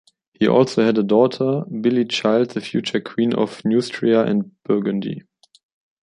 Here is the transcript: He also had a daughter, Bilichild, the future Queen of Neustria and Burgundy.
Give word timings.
He 0.33 0.47
also 0.47 0.83
had 0.83 0.97
a 0.97 1.03
daughter, 1.03 1.61
Bilichild, 1.69 2.53
the 2.55 2.61
future 2.61 2.99
Queen 2.99 3.35
of 3.35 3.61
Neustria 3.63 4.23
and 4.25 4.51
Burgundy. 4.63 5.21